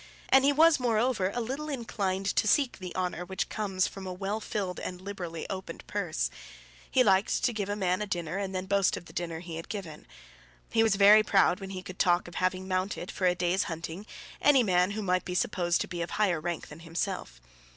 And 0.29 0.43
he 0.43 0.51
was, 0.51 0.79
moreover, 0.79 1.29
a 1.35 1.39
little 1.41 1.69
inclined 1.69 2.25
to 2.35 2.47
seek 2.47 2.79
the 2.79 2.95
honour 2.95 3.23
which 3.23 3.49
comes 3.49 3.85
from 3.85 4.07
a 4.07 4.11
well 4.11 4.39
filled 4.39 4.79
and 4.79 4.99
liberally 4.99 5.47
opened 5.47 5.85
purse. 5.85 6.31
He 6.89 7.03
liked 7.03 7.43
to 7.43 7.53
give 7.53 7.69
a 7.69 7.75
man 7.75 8.01
a 8.01 8.07
dinner 8.07 8.39
and 8.39 8.55
then 8.55 8.63
to 8.63 8.67
boast 8.69 8.97
of 8.97 9.05
the 9.05 9.13
dinner 9.13 9.41
he 9.41 9.57
had 9.57 9.69
given. 9.69 10.07
He 10.71 10.81
was 10.81 10.95
very 10.95 11.21
proud 11.21 11.59
when 11.59 11.69
he 11.69 11.83
could 11.83 11.99
talk 11.99 12.27
of 12.27 12.33
having 12.33 12.67
mounted, 12.67 13.11
for 13.11 13.27
a 13.27 13.35
day's 13.35 13.65
hunting, 13.65 14.07
any 14.41 14.63
man 14.63 14.89
who 14.97 15.03
might 15.03 15.23
be 15.23 15.35
supposed 15.35 15.81
to 15.81 15.87
be 15.87 16.01
of 16.01 16.09
higher 16.09 16.39
rank 16.41 16.69
than 16.69 16.79
himself. 16.79 17.39